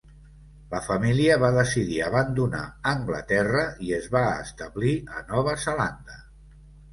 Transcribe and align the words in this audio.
La 0.69 0.79
família 0.85 1.35
va 1.43 1.51
decidir 1.57 1.99
abandonar 2.05 2.61
Anglaterra 2.93 3.67
i 3.89 3.93
es 3.99 4.09
va 4.17 4.25
establir 4.47 4.95
a 5.19 5.23
Nova 5.29 5.55
Zelanda. 5.67 6.19